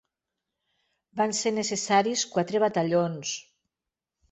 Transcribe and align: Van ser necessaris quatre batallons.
Van 1.21 1.35
ser 1.41 1.51
necessaris 1.59 2.25
quatre 2.33 2.65
batallons. 2.67 3.37